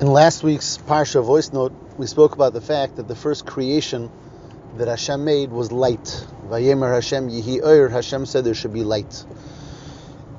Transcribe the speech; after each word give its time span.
In 0.00 0.06
last 0.06 0.42
week's 0.42 0.78
Parsha 0.78 1.22
voice 1.22 1.52
note, 1.52 1.74
we 1.98 2.06
spoke 2.06 2.32
about 2.32 2.54
the 2.54 2.60
fact 2.62 2.96
that 2.96 3.06
the 3.06 3.14
first 3.14 3.44
creation 3.44 4.10
that 4.78 4.88
Hashem 4.88 5.26
made 5.26 5.50
was 5.50 5.72
light. 5.72 6.24
Vayemer 6.48 6.94
Hashem 6.94 7.28
Yihi 7.28 7.62
Oyer, 7.62 7.90
Hashem 7.90 8.24
said 8.24 8.46
there 8.46 8.54
should 8.54 8.72
be 8.72 8.82
light. 8.82 9.26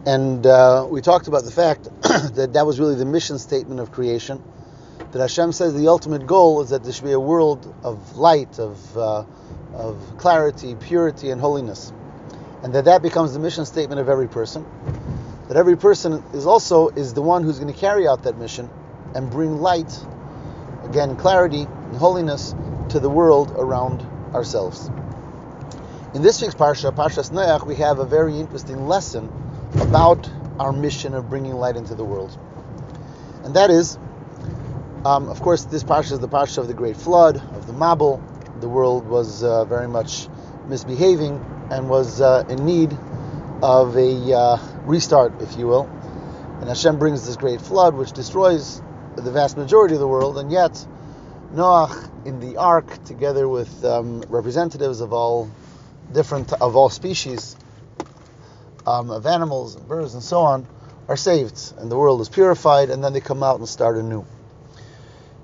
And 0.08 0.48
uh, 0.48 0.88
we 0.90 1.02
talked 1.02 1.28
about 1.28 1.44
the 1.44 1.52
fact 1.52 1.84
that 2.34 2.54
that 2.54 2.66
was 2.66 2.80
really 2.80 2.96
the 2.96 3.06
mission 3.06 3.38
statement 3.38 3.80
of 3.80 3.92
creation. 3.92 4.42
That 5.12 5.20
Hashem 5.20 5.52
says 5.52 5.76
the 5.76 5.90
ultimate 5.90 6.26
goal 6.26 6.62
is 6.62 6.72
that 6.72 6.84
there 6.84 6.92
should 6.92 7.06
be 7.06 7.12
a 7.12 7.20
world 7.20 7.72
of 7.84 8.18
light, 8.18 8.58
of, 8.58 8.98
uh, 8.98 9.26
of 9.76 10.18
clarity, 10.18 10.74
purity, 10.74 11.30
and 11.30 11.40
holiness. 11.40 11.94
And 12.64 12.74
that 12.74 12.86
that 12.86 13.04
becomes 13.04 13.34
the 13.34 13.40
mission 13.40 13.68
statement 13.68 14.02
of 14.02 14.10
every 14.10 14.28
person. 14.28 14.66
That 15.50 15.58
every 15.58 15.78
person 15.78 16.24
is 16.34 16.48
also 16.48 16.88
is 16.88 17.14
the 17.14 17.22
one 17.22 17.44
who's 17.44 17.60
going 17.60 17.72
to 17.72 17.80
carry 17.80 18.08
out 18.08 18.24
that 18.24 18.40
mission 18.40 18.68
and 19.16 19.30
bring 19.30 19.62
light, 19.62 19.92
again, 20.84 21.16
clarity 21.16 21.64
and 21.64 21.96
holiness 21.96 22.56
to 22.90 23.00
the 23.00 23.10
world 23.10 23.52
around 23.52 24.02
ourselves. 24.34 24.90
In 26.14 26.22
this 26.22 26.42
week's 26.42 26.56
Parsha, 26.56 26.94
Parshas 26.94 27.32
Noach, 27.32 27.66
we 27.66 27.76
have 27.76 28.00
a 28.00 28.06
very 28.06 28.38
interesting 28.38 28.88
lesson 28.88 29.32
about 29.80 30.30
our 30.60 30.74
mission 30.74 31.14
of 31.14 31.30
bringing 31.30 31.54
light 31.54 31.78
into 31.78 31.96
the 31.96 32.04
world. 32.04 32.38
And 33.44 33.56
that 33.56 33.70
is, 33.70 33.98
um, 35.06 35.30
of 35.30 35.42
course, 35.42 35.64
this 35.64 35.84
Parsha 35.84 36.12
is 36.12 36.20
the 36.20 36.28
Parsha 36.28 36.58
of 36.58 36.68
the 36.68 36.74
Great 36.74 36.98
Flood, 36.98 37.38
of 37.38 37.66
the 37.66 37.74
Mabul. 37.74 38.22
The 38.60 38.70
world 38.70 39.08
was 39.08 39.44
uh, 39.44 39.66
very 39.66 39.88
much 39.88 40.28
misbehaving 40.68 41.44
and 41.72 41.90
was 41.90 42.22
uh, 42.22 42.44
in 42.50 42.66
need 42.66 42.96
of 43.64 43.96
a 43.96 44.34
uh, 44.34 44.58
restart, 44.84 45.42
if 45.42 45.58
you 45.58 45.68
will. 45.68 45.90
And 46.60 46.68
Hashem 46.68 47.00
brings 47.00 47.26
this 47.26 47.38
great 47.38 47.62
flood, 47.62 47.96
which 47.96 48.12
destroys 48.12 48.82
the 49.16 49.32
vast 49.32 49.58
majority 49.58 49.94
of 49.94 50.00
the 50.00 50.08
world, 50.08 50.38
and 50.38 50.52
yet 50.52 50.86
Noach 51.54 52.10
in 52.26 52.40
the 52.40 52.58
ark, 52.58 53.04
together 53.06 53.48
with 53.48 53.84
um, 53.84 54.22
representatives 54.30 55.02
of 55.02 55.14
all 55.14 55.50
different 56.12 56.52
of 56.54 56.76
all 56.76 56.90
species 56.90 57.56
um, 58.86 59.10
of 59.10 59.26
animals 59.26 59.76
and 59.76 59.88
birds 59.88 60.14
and 60.14 60.24
so 60.24 60.40
on, 60.40 60.68
are 61.08 61.18
saved, 61.18 61.74
and 61.78 61.92
the 61.92 61.98
world 61.98 62.22
is 62.22 62.30
purified, 62.30 62.90
and 62.90 63.04
then 63.04 63.14
they 63.14 63.20
come 63.20 63.44
out 63.44 63.60
and 63.60 63.68
start 63.68 63.98
anew. 63.98 64.26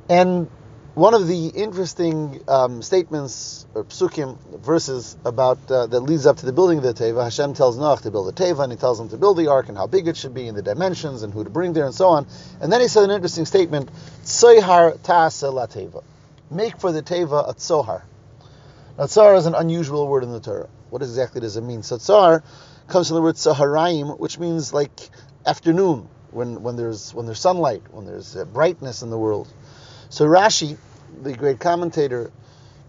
And 0.10 0.50
one 0.98 1.14
of 1.14 1.28
the 1.28 1.50
interesting 1.50 2.42
um, 2.48 2.82
statements 2.82 3.68
or 3.76 3.84
psukim 3.84 4.36
verses 4.62 5.16
about 5.26 5.60
uh, 5.70 5.86
that 5.86 6.00
leads 6.00 6.26
up 6.26 6.38
to 6.38 6.46
the 6.48 6.52
building 6.52 6.80
of 6.80 6.84
the 6.84 6.94
teva, 6.96 7.24
Hashem 7.24 7.54
tells 7.54 7.78
Noach 7.78 8.02
to 8.02 8.10
build 8.10 8.28
the 8.28 8.44
teva, 8.44 8.64
and 8.64 8.72
he 8.72 8.80
tells 8.80 9.00
him 9.00 9.08
to 9.10 9.18
build 9.18 9.38
the 9.38 9.46
ark 9.46 9.70
and 9.70 9.78
how 9.78 9.86
big 9.86 10.08
it 10.08 10.18
should 10.18 10.34
be, 10.34 10.48
and 10.48 10.58
the 10.58 10.64
dimensions, 10.64 11.22
and 11.22 11.32
who 11.32 11.44
to 11.44 11.52
bring 11.52 11.74
there, 11.74 11.86
and 11.86 11.94
so 11.94 12.08
on. 12.08 12.26
And 12.60 12.74
then 12.74 12.82
he 12.82 12.88
said 12.88 13.04
an 13.04 13.12
interesting 13.12 13.46
statement: 13.46 13.92
"Tzohar 14.24 15.00
ta'ase 15.04 15.44
la 15.44 15.68
teva." 15.68 16.04
Make 16.50 16.80
for 16.80 16.92
the 16.92 17.04
teva 17.04 17.48
a 17.48 17.54
tzohar. 17.54 18.02
Now, 18.98 19.04
tzohar 19.04 19.38
is 19.38 19.46
an 19.46 19.54
unusual 19.54 20.08
word 20.08 20.24
in 20.24 20.32
the 20.32 20.40
Torah. 20.40 20.68
What 20.90 21.04
exactly 21.04 21.42
does 21.42 21.58
it 21.58 21.62
mean? 21.62 21.84
So, 21.84 21.98
tzohar 21.98 22.42
comes 22.88 23.10
from 23.10 23.18
the 23.18 23.22
word 23.22 23.36
tzaharaim, 23.36 24.20
which 24.20 24.40
means 24.40 24.74
like 24.74 25.12
afternoon, 25.46 26.10
when, 26.32 26.64
when 26.64 26.76
there's 26.76 27.14
when 27.14 27.28
there's 27.28 27.40
sunlight, 27.40 27.84
when 27.92 28.08
there's 28.08 28.36
uh, 28.36 28.46
brightness 28.46 29.04
in 29.04 29.12
the 29.12 29.20
world. 29.20 29.48
So 30.10 30.26
Rashi 30.26 30.78
the 31.22 31.34
great 31.34 31.60
commentator, 31.60 32.32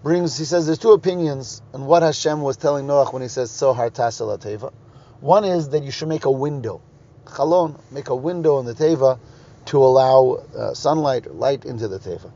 brings, 0.02 0.38
he 0.38 0.44
says 0.44 0.66
there's 0.66 0.78
two 0.78 0.92
opinions 0.92 1.62
on 1.74 1.86
what 1.86 2.02
Hashem 2.02 2.40
was 2.42 2.56
telling 2.56 2.86
Noach 2.86 3.12
when 3.12 3.22
he 3.22 3.28
says, 3.28 3.50
Tzohar 3.50 3.90
Tasela 3.90 4.38
Teva. 4.38 4.72
One 5.20 5.44
is 5.44 5.70
that 5.70 5.82
you 5.82 5.90
should 5.90 6.08
make 6.08 6.24
a 6.24 6.30
window, 6.30 6.80
chalon, 7.24 7.80
make 7.90 8.08
a 8.08 8.16
window 8.16 8.60
in 8.60 8.66
the 8.66 8.74
Teva 8.74 9.18
to 9.66 9.78
allow 9.78 10.44
uh, 10.56 10.74
sunlight 10.74 11.26
or 11.26 11.32
light 11.32 11.64
into 11.64 11.88
the 11.88 11.98
Teva. 11.98 12.30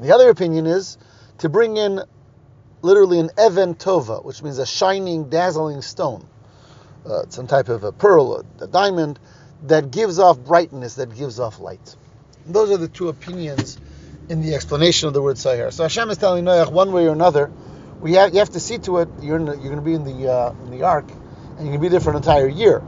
The 0.00 0.14
other 0.14 0.30
opinion 0.30 0.66
is 0.66 0.98
to 1.38 1.48
bring 1.48 1.76
in 1.76 2.00
literally 2.82 3.18
an 3.18 3.30
Even 3.38 3.74
Tova, 3.74 4.24
which 4.24 4.42
means 4.42 4.58
a 4.58 4.66
shining, 4.66 5.28
dazzling 5.28 5.82
stone, 5.82 6.26
uh, 7.04 7.24
some 7.28 7.46
type 7.46 7.68
of 7.68 7.84
a 7.84 7.92
pearl, 7.92 8.44
a 8.60 8.66
diamond, 8.66 9.18
that 9.64 9.90
gives 9.90 10.18
off 10.18 10.38
brightness, 10.38 10.94
that 10.94 11.14
gives 11.14 11.38
off 11.38 11.60
light. 11.60 11.96
And 12.46 12.54
those 12.54 12.70
are 12.70 12.78
the 12.78 12.88
two 12.88 13.08
opinions 13.08 13.78
in 14.30 14.40
the 14.42 14.54
explanation 14.54 15.08
of 15.08 15.12
the 15.12 15.20
word 15.20 15.36
Sahir. 15.36 15.72
So 15.72 15.82
Hashem 15.82 16.08
is 16.08 16.16
telling 16.16 16.44
Noach 16.44 16.70
one 16.70 16.92
way 16.92 17.08
or 17.08 17.12
another, 17.12 17.50
we 18.00 18.12
have, 18.12 18.32
you 18.32 18.38
have 18.38 18.50
to 18.50 18.60
see 18.60 18.78
to 18.78 18.98
it. 18.98 19.08
You're, 19.20 19.40
the, 19.40 19.52
you're 19.52 19.74
going 19.74 19.76
to 19.76 19.82
be 19.82 19.94
in 19.94 20.04
the 20.04 20.32
uh, 20.32 20.54
in 20.64 20.70
the 20.70 20.84
ark, 20.84 21.10
and 21.10 21.58
you're 21.58 21.66
going 21.66 21.72
to 21.72 21.80
be 21.80 21.88
there 21.88 22.00
for 22.00 22.10
an 22.10 22.16
entire 22.16 22.48
year. 22.48 22.80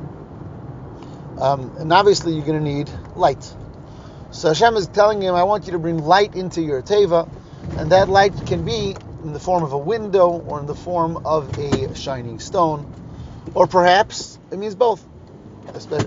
Um, 1.39 1.77
and 1.79 1.93
obviously, 1.93 2.33
you're 2.35 2.47
going 2.47 2.63
to 2.63 2.65
need 2.65 2.89
light. 3.17 3.43
So 4.31 4.49
Hashem 4.49 4.77
is 4.77 4.87
telling 4.87 5.21
him, 5.21 5.35
I 5.35 5.43
want 5.43 5.67
you 5.67 5.73
to 5.73 5.79
bring 5.79 5.99
light 5.99 6.37
into 6.37 6.63
your 6.63 6.81
teva, 6.81 7.29
and 7.77 7.91
that 7.91 8.09
light 8.09 8.47
can 8.47 8.65
be 8.65 8.97
in 9.25 9.33
the 9.33 9.41
form 9.41 9.65
of 9.65 9.73
a 9.73 9.79
window 9.79 10.31
or 10.31 10.61
in 10.61 10.67
the 10.67 10.75
form 10.75 11.27
of 11.27 11.59
a 11.59 11.95
shining 11.95 12.39
stone, 12.39 12.91
or 13.55 13.67
perhaps 13.67 14.39
it 14.53 14.59
means 14.59 14.77
both. 14.77 15.05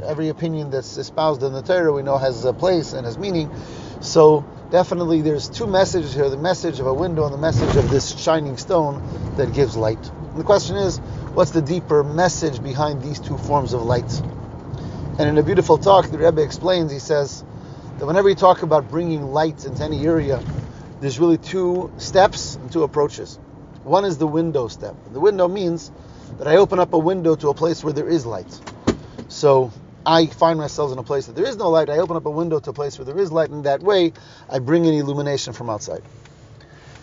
Every 0.03 0.29
opinion 0.29 0.69
that's 0.69 0.97
espoused 0.97 1.43
in 1.43 1.51
the 1.51 1.61
Torah 1.61 1.91
we 1.91 2.03
know 2.03 2.17
has 2.17 2.45
a 2.45 2.53
place 2.53 2.93
and 2.93 3.05
has 3.05 3.17
meaning. 3.17 3.49
So 4.01 4.45
definitely 4.75 5.21
there's 5.21 5.47
two 5.47 5.65
messages 5.65 6.13
here 6.13 6.29
the 6.29 6.35
message 6.35 6.81
of 6.81 6.85
a 6.85 6.93
window 6.93 7.23
and 7.23 7.33
the 7.33 7.37
message 7.37 7.77
of 7.77 7.89
this 7.89 8.13
shining 8.21 8.57
stone 8.57 9.01
that 9.37 9.53
gives 9.53 9.77
light. 9.77 10.05
And 10.05 10.37
the 10.37 10.43
question 10.43 10.75
is, 10.75 10.97
what's 11.33 11.51
the 11.51 11.61
deeper 11.61 12.03
message 12.03 12.61
behind 12.61 13.01
these 13.01 13.21
two 13.21 13.37
forms 13.37 13.71
of 13.71 13.83
light? 13.83 14.11
And 15.17 15.29
in 15.29 15.37
a 15.37 15.43
beautiful 15.43 15.77
talk, 15.77 16.11
the 16.11 16.17
Rebbe 16.17 16.41
explains, 16.41 16.91
he 16.91 16.99
says 16.99 17.45
that 17.99 18.05
whenever 18.05 18.27
you 18.27 18.35
talk 18.35 18.63
about 18.63 18.89
bringing 18.89 19.21
light 19.21 19.63
into 19.63 19.81
any 19.81 20.05
area, 20.05 20.43
there's 20.99 21.21
really 21.21 21.37
two 21.37 21.89
steps 21.97 22.55
and 22.55 22.69
two 22.69 22.83
approaches. 22.83 23.39
One 23.85 24.03
is 24.03 24.17
the 24.17 24.27
window 24.27 24.67
step. 24.67 24.97
The 25.13 25.21
window 25.21 25.47
means 25.47 25.89
that 26.37 26.49
I 26.49 26.57
open 26.57 26.79
up 26.79 26.91
a 26.91 26.99
window 26.99 27.37
to 27.37 27.47
a 27.47 27.53
place 27.53 27.81
where 27.81 27.93
there 27.93 28.09
is 28.09 28.25
light. 28.25 28.59
So 29.29 29.71
I 30.05 30.27
find 30.27 30.59
myself 30.59 30.91
in 30.91 30.97
a 30.99 31.03
place 31.03 31.25
that 31.25 31.35
there 31.35 31.45
is 31.45 31.57
no 31.57 31.69
light, 31.69 31.89
I 31.89 31.97
open 31.97 32.15
up 32.15 32.25
a 32.25 32.29
window 32.29 32.59
to 32.59 32.69
a 32.69 32.73
place 32.73 32.97
where 32.99 33.05
there 33.05 33.17
is 33.17 33.31
light, 33.31 33.49
and 33.49 33.63
that 33.63 33.81
way 33.81 34.13
I 34.49 34.59
bring 34.59 34.85
in 34.85 34.93
illumination 34.93 35.53
from 35.53 35.69
outside. 35.69 36.03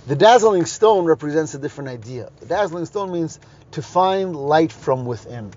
The 0.07 0.17
dazzling 0.17 0.67
stone 0.67 1.05
represents 1.05 1.55
a 1.55 1.59
different 1.59 1.91
idea. 1.91 2.31
The 2.41 2.47
dazzling 2.47 2.87
stone 2.87 3.13
means 3.13 3.39
to 3.73 3.83
find 3.83 4.35
light 4.35 4.73
from 4.73 5.07
within. 5.07 5.53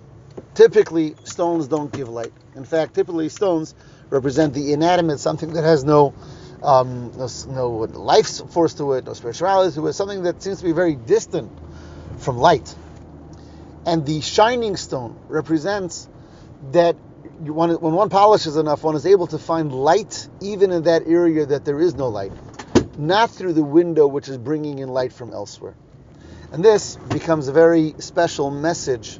Typically, 0.53 1.15
stones 1.23 1.67
don't 1.67 1.91
give 1.91 2.09
light. 2.09 2.33
In 2.55 2.63
fact, 2.63 2.93
typically 2.93 3.29
stones 3.29 3.75
represent 4.09 4.53
the 4.53 4.73
inanimate, 4.73 5.19
something 5.19 5.53
that 5.53 5.63
has 5.63 5.83
no, 5.83 6.13
um, 6.63 7.11
no, 7.17 7.27
no 7.47 7.69
life 7.99 8.27
force 8.51 8.75
to 8.75 8.93
it, 8.93 9.05
no 9.05 9.13
spirituality 9.13 9.75
to 9.75 9.87
it, 9.87 9.93
something 9.93 10.23
that 10.23 10.41
seems 10.41 10.59
to 10.59 10.63
be 10.63 10.71
very 10.71 10.95
distant 10.95 11.51
from 12.19 12.37
light. 12.37 12.73
And 13.85 14.05
the 14.05 14.21
shining 14.21 14.77
stone 14.77 15.15
represents 15.27 16.07
that 16.71 16.95
when 17.39 17.79
one 17.79 18.09
polishes 18.09 18.55
enough, 18.55 18.83
one 18.83 18.95
is 18.95 19.05
able 19.05 19.27
to 19.27 19.37
find 19.37 19.73
light 19.73 20.27
even 20.41 20.71
in 20.71 20.83
that 20.83 21.07
area 21.07 21.45
that 21.45 21.65
there 21.65 21.79
is 21.79 21.95
no 21.95 22.07
light, 22.07 22.31
not 22.97 23.29
through 23.29 23.53
the 23.53 23.63
window 23.63 24.07
which 24.07 24.29
is 24.29 24.37
bringing 24.37 24.79
in 24.79 24.89
light 24.89 25.11
from 25.11 25.33
elsewhere. 25.33 25.75
And 26.51 26.63
this 26.63 26.95
becomes 27.09 27.47
a 27.47 27.51
very 27.51 27.95
special 27.99 28.51
message 28.51 29.19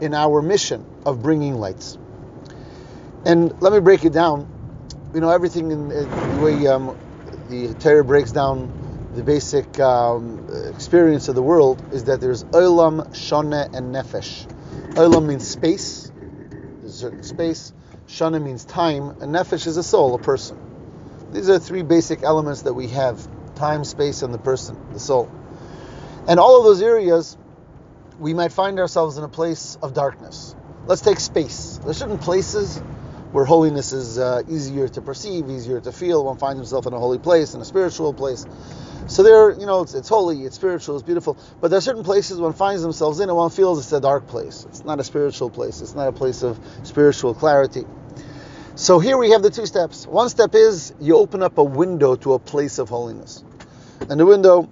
in 0.00 0.14
our 0.14 0.42
mission 0.42 0.84
of 1.04 1.22
bringing 1.22 1.54
lights. 1.54 1.98
And 3.24 3.60
let 3.60 3.72
me 3.72 3.80
break 3.80 4.04
it 4.04 4.12
down. 4.12 4.48
You 5.12 5.20
know, 5.20 5.30
everything 5.30 5.72
in, 5.72 5.90
in 5.90 6.10
the 6.10 6.40
way 6.42 6.66
um, 6.68 6.96
the 7.48 7.74
Torah 7.74 8.04
breaks 8.04 8.30
down 8.32 8.70
the 9.14 9.22
basic 9.22 9.80
um, 9.80 10.46
experience 10.74 11.28
of 11.28 11.34
the 11.34 11.42
world 11.42 11.82
is 11.92 12.04
that 12.04 12.20
there's 12.20 12.44
olam, 12.44 13.08
shana, 13.12 13.64
and 13.74 13.94
nefesh. 13.94 14.46
Olam 14.94 15.26
means 15.26 15.48
space, 15.48 16.05
certain 16.96 17.22
space. 17.22 17.72
Shana 18.08 18.42
means 18.42 18.64
time, 18.64 19.10
and 19.20 19.34
nefesh 19.34 19.66
is 19.66 19.76
a 19.76 19.82
soul, 19.82 20.14
a 20.14 20.18
person. 20.18 20.58
These 21.32 21.50
are 21.50 21.58
three 21.58 21.82
basic 21.82 22.22
elements 22.22 22.62
that 22.62 22.74
we 22.74 22.88
have 22.88 23.28
time, 23.56 23.84
space, 23.84 24.22
and 24.22 24.32
the 24.32 24.38
person, 24.38 24.76
the 24.92 25.00
soul. 25.00 25.30
And 26.28 26.40
all 26.40 26.58
of 26.58 26.64
those 26.64 26.82
areas, 26.82 27.36
we 28.18 28.34
might 28.34 28.52
find 28.52 28.78
ourselves 28.78 29.18
in 29.18 29.24
a 29.24 29.28
place 29.28 29.76
of 29.82 29.94
darkness. 29.94 30.54
Let's 30.86 31.02
take 31.02 31.20
space. 31.20 31.80
There's 31.84 31.96
certain 31.96 32.18
places 32.18 32.80
where 33.36 33.44
holiness 33.44 33.92
is 33.92 34.18
uh, 34.18 34.40
easier 34.48 34.88
to 34.88 35.02
perceive, 35.02 35.50
easier 35.50 35.78
to 35.78 35.92
feel. 35.92 36.24
One 36.24 36.38
finds 36.38 36.56
himself 36.56 36.86
in 36.86 36.94
a 36.94 36.98
holy 36.98 37.18
place, 37.18 37.52
in 37.52 37.60
a 37.60 37.66
spiritual 37.66 38.14
place. 38.14 38.46
So 39.08 39.22
there, 39.22 39.50
you 39.50 39.66
know, 39.66 39.82
it's, 39.82 39.92
it's 39.92 40.08
holy, 40.08 40.44
it's 40.46 40.56
spiritual, 40.56 40.96
it's 40.96 41.04
beautiful. 41.04 41.36
But 41.60 41.68
there 41.68 41.76
are 41.76 41.82
certain 41.82 42.02
places 42.02 42.40
one 42.40 42.54
finds 42.54 42.80
themselves 42.80 43.20
in 43.20 43.28
and 43.28 43.36
one 43.36 43.50
feels 43.50 43.78
it's 43.78 43.92
a 43.92 44.00
dark 44.00 44.26
place. 44.26 44.64
It's 44.70 44.84
not 44.86 45.00
a 45.00 45.04
spiritual 45.04 45.50
place. 45.50 45.82
It's 45.82 45.94
not 45.94 46.08
a 46.08 46.12
place 46.12 46.42
of 46.42 46.58
spiritual 46.84 47.34
clarity. 47.34 47.84
So 48.74 49.00
here 49.00 49.18
we 49.18 49.32
have 49.32 49.42
the 49.42 49.50
two 49.50 49.66
steps. 49.66 50.06
One 50.06 50.30
step 50.30 50.54
is 50.54 50.94
you 50.98 51.18
open 51.18 51.42
up 51.42 51.58
a 51.58 51.62
window 51.62 52.16
to 52.16 52.32
a 52.32 52.38
place 52.38 52.78
of 52.78 52.88
holiness. 52.88 53.44
And 54.08 54.18
the 54.18 54.24
window, 54.24 54.70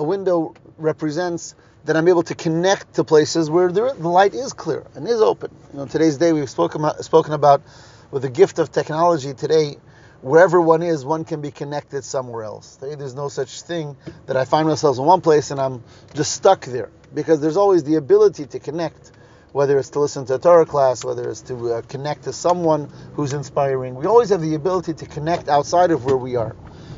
a 0.00 0.02
window 0.02 0.54
represents 0.78 1.54
that 1.84 1.96
I'm 1.96 2.08
able 2.08 2.22
to 2.24 2.34
connect 2.34 2.94
to 2.94 3.04
places 3.04 3.48
where 3.48 3.70
the 3.70 3.94
light 3.94 4.34
is 4.34 4.52
clear 4.52 4.84
and 4.94 5.08
is 5.08 5.20
open. 5.20 5.50
You 5.72 5.78
know, 5.78 5.86
today's 5.86 6.18
day 6.18 6.32
we've 6.32 6.50
spoken 6.50 6.82
about, 6.82 7.04
spoken 7.04 7.32
about 7.32 7.62
with 8.10 8.22
the 8.22 8.28
gift 8.28 8.58
of 8.58 8.70
technology 8.70 9.34
today 9.34 9.76
wherever 10.22 10.60
one 10.60 10.82
is, 10.82 11.04
one 11.04 11.24
can 11.24 11.40
be 11.40 11.50
connected 11.50 12.04
somewhere 12.04 12.44
else. 12.44 12.76
There's 12.76 13.14
no 13.14 13.28
such 13.28 13.62
thing 13.62 13.96
that 14.26 14.36
I 14.36 14.44
find 14.44 14.68
myself 14.68 14.98
in 14.98 15.04
one 15.04 15.20
place 15.20 15.50
and 15.50 15.60
I'm 15.60 15.82
just 16.14 16.32
stuck 16.32 16.66
there, 16.66 16.90
because 17.14 17.40
there's 17.40 17.56
always 17.56 17.84
the 17.84 17.94
ability 17.96 18.46
to 18.46 18.58
connect, 18.58 19.12
whether 19.52 19.78
it's 19.78 19.90
to 19.90 20.00
listen 20.00 20.26
to 20.26 20.34
a 20.34 20.38
Torah 20.38 20.66
class, 20.66 21.04
whether 21.04 21.28
it's 21.28 21.40
to 21.42 21.72
uh, 21.72 21.82
connect 21.82 22.24
to 22.24 22.32
someone 22.32 22.90
who's 23.14 23.32
inspiring. 23.32 23.94
We 23.94 24.06
always 24.06 24.28
have 24.28 24.42
the 24.42 24.54
ability 24.54 24.94
to 24.94 25.06
connect 25.06 25.48
outside 25.48 25.90
of 25.90 26.04
where 26.04 26.16
we 26.16 26.36
are, 26.36 26.54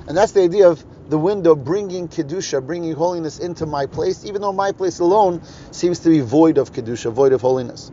and 0.08 0.16
that's 0.16 0.32
the 0.32 0.42
idea 0.42 0.68
of 0.68 0.84
the 1.08 1.18
window 1.18 1.54
bringing 1.54 2.08
kedusha, 2.08 2.64
bringing 2.64 2.94
holiness 2.94 3.38
into 3.38 3.66
my 3.66 3.86
place, 3.86 4.24
even 4.24 4.40
though 4.40 4.52
my 4.52 4.72
place 4.72 4.98
alone 4.98 5.42
seems 5.70 6.00
to 6.00 6.08
be 6.08 6.20
void 6.20 6.58
of 6.58 6.72
kedusha, 6.72 7.12
void 7.12 7.32
of 7.32 7.40
holiness. 7.40 7.90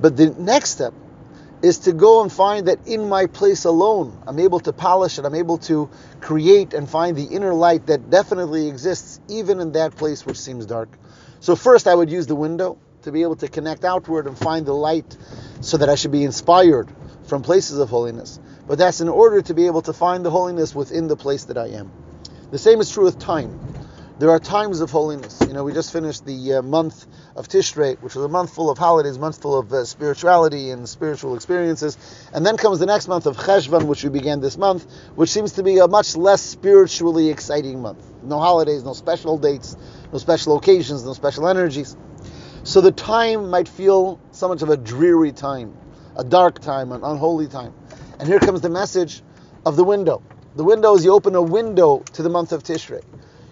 But 0.00 0.16
the 0.16 0.30
next 0.30 0.70
step 0.70 0.92
is 1.62 1.78
to 1.80 1.92
go 1.92 2.22
and 2.22 2.32
find 2.32 2.66
that 2.66 2.86
in 2.86 3.08
my 3.08 3.26
place 3.26 3.64
alone, 3.64 4.20
I'm 4.26 4.40
able 4.40 4.58
to 4.60 4.72
polish 4.72 5.18
it, 5.18 5.24
I'm 5.24 5.34
able 5.34 5.58
to 5.58 5.88
create 6.20 6.74
and 6.74 6.90
find 6.90 7.16
the 7.16 7.24
inner 7.24 7.54
light 7.54 7.86
that 7.86 8.10
definitely 8.10 8.68
exists 8.68 9.20
even 9.28 9.60
in 9.60 9.72
that 9.72 9.94
place 9.94 10.26
which 10.26 10.38
seems 10.38 10.66
dark. 10.66 10.88
So, 11.38 11.54
first, 11.54 11.86
I 11.86 11.94
would 11.94 12.10
use 12.10 12.26
the 12.26 12.34
window 12.34 12.78
to 13.02 13.12
be 13.12 13.22
able 13.22 13.36
to 13.36 13.48
connect 13.48 13.84
outward 13.84 14.26
and 14.26 14.36
find 14.36 14.66
the 14.66 14.72
light 14.72 15.16
so 15.60 15.76
that 15.76 15.88
I 15.88 15.94
should 15.94 16.12
be 16.12 16.24
inspired 16.24 16.88
from 17.24 17.42
places 17.42 17.78
of 17.78 17.88
holiness. 17.88 18.40
But 18.66 18.78
that's 18.78 19.00
in 19.00 19.08
order 19.08 19.42
to 19.42 19.54
be 19.54 19.66
able 19.66 19.82
to 19.82 19.92
find 19.92 20.24
the 20.24 20.30
holiness 20.30 20.74
within 20.74 21.08
the 21.08 21.16
place 21.16 21.44
that 21.44 21.58
I 21.58 21.68
am. 21.68 21.90
The 22.52 22.58
same 22.58 22.82
is 22.82 22.90
true 22.90 23.04
with 23.04 23.18
time. 23.18 23.58
There 24.18 24.28
are 24.28 24.38
times 24.38 24.82
of 24.82 24.90
holiness. 24.90 25.40
You 25.40 25.54
know, 25.54 25.64
we 25.64 25.72
just 25.72 25.90
finished 25.90 26.26
the 26.26 26.56
uh, 26.56 26.62
month 26.62 27.06
of 27.34 27.48
Tishrei, 27.48 27.98
which 28.02 28.14
was 28.14 28.26
a 28.26 28.28
month 28.28 28.54
full 28.54 28.68
of 28.68 28.76
holidays, 28.76 29.18
month 29.18 29.40
full 29.40 29.58
of 29.58 29.72
uh, 29.72 29.86
spirituality 29.86 30.68
and 30.68 30.86
spiritual 30.86 31.34
experiences. 31.34 31.96
And 32.34 32.44
then 32.44 32.58
comes 32.58 32.78
the 32.78 32.84
next 32.84 33.08
month 33.08 33.24
of 33.24 33.38
Cheshvan, 33.38 33.84
which 33.84 34.04
we 34.04 34.10
began 34.10 34.40
this 34.40 34.58
month, 34.58 34.84
which 35.14 35.30
seems 35.30 35.52
to 35.52 35.62
be 35.62 35.78
a 35.78 35.88
much 35.88 36.14
less 36.14 36.42
spiritually 36.42 37.30
exciting 37.30 37.80
month. 37.80 38.04
No 38.22 38.38
holidays, 38.38 38.84
no 38.84 38.92
special 38.92 39.38
dates, 39.38 39.74
no 40.12 40.18
special 40.18 40.58
occasions, 40.58 41.06
no 41.06 41.14
special 41.14 41.48
energies. 41.48 41.96
So 42.64 42.82
the 42.82 42.92
time 42.92 43.48
might 43.48 43.66
feel 43.66 44.20
so 44.30 44.48
much 44.48 44.60
of 44.60 44.68
a 44.68 44.76
dreary 44.76 45.32
time, 45.32 45.74
a 46.18 46.22
dark 46.22 46.58
time, 46.58 46.92
an 46.92 47.02
unholy 47.02 47.48
time. 47.48 47.72
And 48.18 48.28
here 48.28 48.40
comes 48.40 48.60
the 48.60 48.68
message 48.68 49.22
of 49.64 49.76
the 49.76 49.84
window. 49.84 50.22
The 50.54 50.64
window 50.64 50.94
is 50.94 51.04
you 51.04 51.12
open 51.12 51.34
a 51.34 51.42
window 51.42 52.00
to 52.12 52.22
the 52.22 52.28
month 52.28 52.52
of 52.52 52.62
Tishrei 52.62 53.02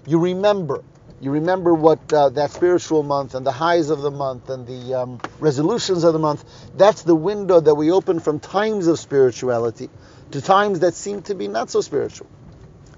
you 0.07 0.19
remember. 0.19 0.83
You 1.21 1.33
remember 1.33 1.75
what 1.75 2.13
uh, 2.13 2.31
that 2.31 2.51
spiritual 2.51 3.03
month 3.03 3.35
and 3.35 3.45
the 3.45 3.53
highs 3.53 3.91
of 3.91 4.01
the 4.01 4.11
month 4.11 4.49
and 4.49 4.67
the 4.67 4.95
um, 4.95 5.21
resolutions 5.39 6.03
of 6.03 6.15
the 6.15 6.19
month. 6.19 6.45
That's 6.77 7.03
the 7.03 7.15
window 7.15 7.61
that 7.61 7.75
we 7.75 7.91
open 7.91 8.21
from 8.21 8.41
times 8.41 8.87
of 8.87 8.99
spirituality 8.99 9.91
to 10.31 10.41
times 10.41 10.81
that 10.81 10.95
seem 10.95 11.23
to 11.23 11.35
be 11.35 11.47
not 11.47 11.71
so 11.71 11.81
spiritual. 11.83 12.27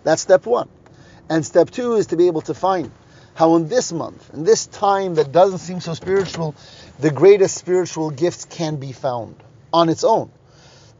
That's 0.05 0.23
step 0.23 0.47
one. 0.47 0.69
And 1.29 1.45
step 1.45 1.71
two 1.71 1.95
is 1.95 2.09
to 2.09 2.17
be 2.17 2.29
able 2.29 2.43
to 2.43 2.55
find 2.55 2.93
how 3.35 3.57
in 3.57 3.69
this 3.69 3.93
month, 3.93 4.33
in 4.33 4.45
this 4.45 4.67
time 4.67 5.15
that 5.17 5.33
doesn't 5.33 5.59
seem 5.59 5.81
so 5.81 5.95
spiritual, 5.95 6.55
the 7.01 7.11
greatest 7.11 7.57
spiritual 7.57 8.11
gifts 8.11 8.45
can 8.45 8.77
be 8.77 8.93
found 8.93 9.37
on 9.73 9.89
its 9.89 10.05
own. 10.05 10.31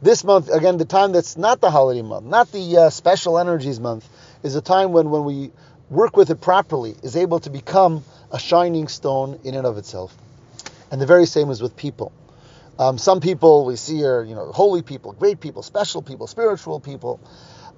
This 0.03 0.25
month, 0.25 0.49
again, 0.49 0.75
the 0.75 0.83
time 0.83 1.13
that's 1.13 1.37
not 1.37 1.61
the 1.61 1.71
holiday 1.71 2.01
month, 2.01 2.25
not 2.25 2.51
the 2.51 2.77
uh, 2.77 2.89
special 2.89 3.39
energies 3.39 3.79
month, 3.79 4.05
is 4.43 4.53
a 4.53 4.61
time 4.61 4.91
when, 4.91 5.09
when 5.09 5.23
we 5.23 5.51
work 5.89 6.17
with 6.17 6.29
it 6.29 6.41
properly, 6.41 6.93
is 7.01 7.15
able 7.15 7.39
to 7.39 7.49
become 7.49 8.03
a 8.29 8.37
shining 8.37 8.89
stone 8.89 9.39
in 9.45 9.55
and 9.55 9.65
of 9.65 9.77
itself. 9.77 10.13
And 10.91 10.99
the 10.99 11.05
very 11.05 11.25
same 11.25 11.49
is 11.51 11.61
with 11.61 11.77
people. 11.77 12.11
Um, 12.77 12.97
some 12.97 13.21
people 13.21 13.65
we 13.65 13.77
see 13.77 14.03
are, 14.03 14.25
you 14.25 14.35
know, 14.35 14.51
holy 14.51 14.81
people, 14.81 15.13
great 15.13 15.39
people, 15.39 15.63
special 15.63 16.01
people, 16.01 16.27
spiritual 16.27 16.81
people, 16.81 17.21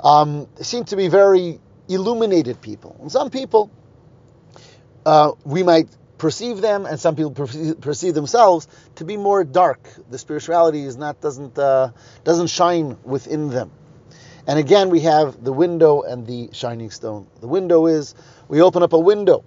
um, 0.04 0.48
seem 0.62 0.83
to 0.86 0.95
be 0.95 1.10
very 1.10 1.60
illuminated 1.88 2.60
people. 2.60 2.95
And 3.01 3.12
some 3.12 3.30
people, 3.30 3.69
uh, 5.06 5.33
we 5.44 5.62
might 5.62 5.95
perceive 6.18 6.62
them, 6.62 6.86
and 6.86 7.00
some 7.00 7.16
people 7.16 7.32
perceive, 7.32 7.82
perceive, 7.82 8.14
themselves 8.14 8.68
to 8.96 9.06
be 9.06 9.18
more 9.18 9.44
dark. 9.44 9.88
The 10.10 10.18
spirituality 10.18 10.84
is 10.84 10.98
not 10.98 11.22
doesn't 11.22 11.58
uh, 11.58 11.92
doesn't 12.24 12.48
shine 12.48 12.98
within 13.04 13.50
them. 13.50 13.72
And 14.48 14.60
again, 14.60 14.90
we 14.90 15.02
have 15.02 15.44
the 15.44 15.54
window 15.54 16.04
and 16.04 16.28
the 16.28 16.50
shining 16.54 16.92
stone. 16.92 17.28
The 17.42 17.48
window 17.48 17.88
is 17.88 18.14
we 18.48 18.62
open 18.62 18.84
up 18.84 18.94
a 18.94 19.00
window 19.00 19.44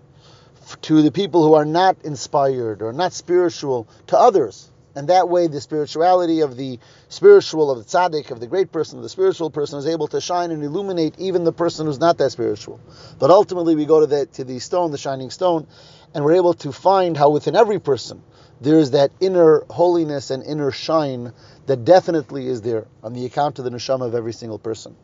to 0.83 1.03
the 1.03 1.13
people 1.13 1.47
who 1.47 1.55
are 1.55 1.65
not 1.65 1.97
inspired 2.05 2.83
or 2.83 2.93
not 2.93 3.13
spiritual 3.13 3.89
to 4.09 4.19
others. 4.19 4.71
And 4.95 5.09
that 5.11 5.29
way, 5.29 5.47
the 5.47 5.61
spirituality 5.61 6.41
of 6.41 6.57
the 6.57 6.81
spiritual, 7.09 7.71
of 7.71 7.79
the 7.79 7.85
tzaddik, 7.85 8.33
of 8.33 8.41
the 8.41 8.49
great 8.49 8.73
person, 8.73 8.99
of 8.99 9.05
the 9.05 9.09
spiritual 9.09 9.49
person, 9.49 9.79
is 9.79 9.87
able 9.87 10.09
to 10.09 10.21
shine 10.21 10.51
and 10.51 10.65
illuminate 10.65 11.15
even 11.19 11.45
the 11.45 11.53
person 11.53 11.87
who's 11.87 12.01
not 12.01 12.19
that 12.19 12.33
spiritual. 12.33 12.81
But 13.21 13.31
ultimately, 13.31 13.77
we 13.77 13.85
go 13.85 14.01
to 14.01 14.07
the, 14.07 14.27
to 14.27 14.43
the 14.43 14.59
stone, 14.59 14.91
the 14.91 14.99
shining 14.99 15.31
stone, 15.31 15.69
and 16.15 16.25
we're 16.25 16.37
able 16.37 16.55
to 16.55 16.73
find 16.73 17.17
how 17.17 17.31
within 17.31 17.57
every 17.57 17.79
person 17.79 18.23
there 18.61 18.79
is 18.79 18.93
that 18.93 19.13
inner 19.21 19.65
holiness 19.71 20.31
and 20.31 20.43
inner 20.43 20.71
shine 20.71 21.33
that 21.67 21.85
definitely 21.85 22.49
is 22.49 22.63
there 22.63 22.87
on 23.03 23.13
the 23.13 23.25
account 23.25 23.59
of 23.59 23.65
the 23.65 23.71
neshama 23.71 24.07
of 24.07 24.15
every 24.15 24.33
single 24.33 24.59
person. 24.59 24.97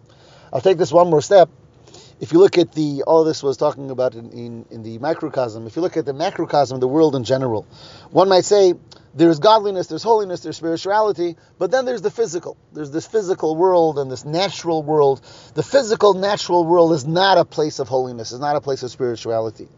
I'll 0.52 0.60
take 0.60 0.78
this 0.78 0.92
one 0.92 1.10
more 1.10 1.22
step. 1.22 1.50
If 2.20 2.32
you 2.32 2.38
look 2.38 2.58
at 2.58 2.72
the, 2.72 3.02
all 3.06 3.24
this 3.24 3.42
was 3.42 3.56
talking 3.56 3.90
about 3.90 4.14
in, 4.14 4.30
in, 4.30 4.64
in 4.70 4.82
the 4.82 4.98
microcosm, 4.98 5.66
if 5.66 5.76
you 5.76 5.82
look 5.82 5.96
at 5.96 6.06
the 6.06 6.12
macrocosm, 6.12 6.80
the 6.80 6.88
world 6.88 7.16
in 7.16 7.24
general, 7.24 7.66
one 8.10 8.28
might 8.28 8.44
say 8.44 8.74
there's 9.14 9.38
godliness, 9.38 9.88
there's 9.88 10.02
holiness, 10.02 10.40
there's 10.40 10.56
spirituality, 10.56 11.36
but 11.58 11.70
then 11.70 11.84
there's 11.84 12.02
the 12.02 12.10
physical. 12.10 12.56
There's 12.72 12.90
this 12.90 13.06
physical 13.06 13.56
world 13.56 13.98
and 13.98 14.10
this 14.10 14.24
natural 14.24 14.82
world. 14.82 15.20
The 15.54 15.62
physical, 15.62 16.14
natural 16.14 16.64
world 16.64 16.92
is 16.92 17.06
not 17.06 17.38
a 17.38 17.44
place 17.44 17.78
of 17.78 17.88
holiness, 17.88 18.32
it's 18.32 18.40
not 18.40 18.56
a 18.56 18.60
place 18.60 18.82
of 18.82 18.90
spirituality. 18.90 19.68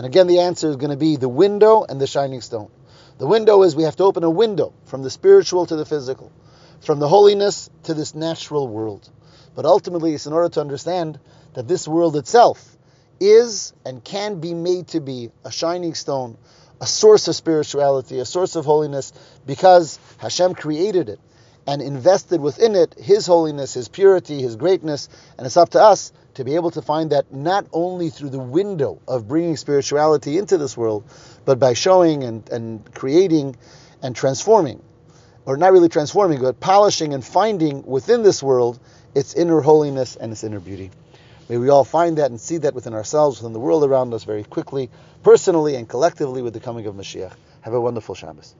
And 0.00 0.06
again, 0.06 0.28
the 0.28 0.38
answer 0.38 0.70
is 0.70 0.76
going 0.76 0.92
to 0.92 0.96
be 0.96 1.16
the 1.16 1.28
window 1.28 1.84
and 1.86 2.00
the 2.00 2.06
shining 2.06 2.40
stone. 2.40 2.70
The 3.18 3.26
window 3.26 3.64
is 3.64 3.76
we 3.76 3.82
have 3.82 3.96
to 3.96 4.04
open 4.04 4.24
a 4.24 4.30
window 4.30 4.72
from 4.86 5.02
the 5.02 5.10
spiritual 5.10 5.66
to 5.66 5.76
the 5.76 5.84
physical, 5.84 6.32
from 6.80 7.00
the 7.00 7.06
holiness 7.06 7.68
to 7.82 7.92
this 7.92 8.14
natural 8.14 8.66
world. 8.66 9.06
But 9.54 9.66
ultimately, 9.66 10.14
it's 10.14 10.24
in 10.24 10.32
order 10.32 10.48
to 10.54 10.62
understand 10.62 11.20
that 11.52 11.68
this 11.68 11.86
world 11.86 12.16
itself 12.16 12.78
is 13.20 13.74
and 13.84 14.02
can 14.02 14.40
be 14.40 14.54
made 14.54 14.88
to 14.88 15.00
be 15.00 15.32
a 15.44 15.52
shining 15.52 15.92
stone, 15.92 16.38
a 16.80 16.86
source 16.86 17.28
of 17.28 17.36
spirituality, 17.36 18.20
a 18.20 18.24
source 18.24 18.56
of 18.56 18.64
holiness, 18.64 19.12
because 19.44 19.98
Hashem 20.16 20.54
created 20.54 21.10
it 21.10 21.20
and 21.66 21.82
invested 21.82 22.40
within 22.40 22.74
it 22.74 22.94
His 22.94 23.26
holiness, 23.26 23.74
His 23.74 23.88
purity, 23.88 24.40
His 24.40 24.56
greatness, 24.56 25.10
and 25.36 25.46
it's 25.46 25.58
up 25.58 25.68
to 25.70 25.82
us 25.82 26.10
to 26.40 26.44
be 26.44 26.54
able 26.54 26.70
to 26.70 26.80
find 26.80 27.12
that 27.12 27.30
not 27.34 27.66
only 27.70 28.08
through 28.08 28.30
the 28.30 28.38
window 28.38 28.98
of 29.06 29.28
bringing 29.28 29.58
spirituality 29.58 30.38
into 30.38 30.56
this 30.56 30.74
world, 30.74 31.04
but 31.44 31.58
by 31.58 31.74
showing 31.74 32.24
and, 32.24 32.48
and 32.48 32.94
creating 32.94 33.54
and 34.02 34.16
transforming, 34.16 34.82
or 35.44 35.58
not 35.58 35.70
really 35.70 35.90
transforming, 35.90 36.40
but 36.40 36.58
polishing 36.58 37.12
and 37.12 37.22
finding 37.22 37.84
within 37.84 38.22
this 38.22 38.42
world 38.42 38.80
its 39.14 39.34
inner 39.34 39.60
holiness 39.60 40.16
and 40.16 40.32
its 40.32 40.42
inner 40.42 40.60
beauty. 40.60 40.90
May 41.50 41.58
we 41.58 41.68
all 41.68 41.84
find 41.84 42.16
that 42.16 42.30
and 42.30 42.40
see 42.40 42.56
that 42.56 42.74
within 42.74 42.94
ourselves, 42.94 43.42
within 43.42 43.52
the 43.52 43.60
world 43.60 43.84
around 43.84 44.14
us 44.14 44.24
very 44.24 44.44
quickly, 44.44 44.88
personally 45.22 45.74
and 45.74 45.86
collectively 45.86 46.40
with 46.40 46.54
the 46.54 46.60
coming 46.60 46.86
of 46.86 46.94
Mashiach. 46.94 47.34
Have 47.60 47.74
a 47.74 47.80
wonderful 47.80 48.14
Shabbos. 48.14 48.54